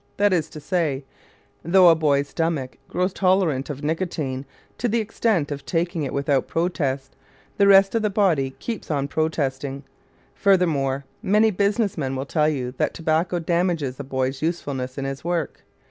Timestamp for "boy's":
1.95-2.29, 14.03-14.41